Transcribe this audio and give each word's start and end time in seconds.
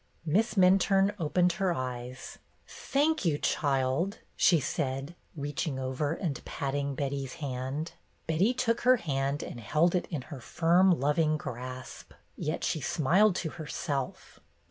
Miss 0.25 0.55
Minturne 0.55 1.13
opened 1.19 1.51
her 1.51 1.75
eyes. 1.75 2.39
"Thank 2.67 3.23
you, 3.23 3.37
child!'' 3.37 4.17
she 4.35 4.59
said, 4.59 5.13
reaching 5.35 5.77
over 5.77 6.13
and 6.13 6.43
patting 6.43 6.95
Betty's 6.95 7.35
hand. 7.35 7.91
Betty 8.25 8.51
took 8.51 8.81
her 8.81 8.95
hand 8.97 9.43
and 9.43 9.59
held 9.59 9.93
it 9.93 10.07
in 10.09 10.23
her 10.33 10.39
firm, 10.41 10.99
loving 10.99 11.37
grasp. 11.37 12.13
Yet 12.35 12.63
she 12.63 12.81
smiled 12.81 13.35
to 13.35 13.49
herself. 13.51 14.39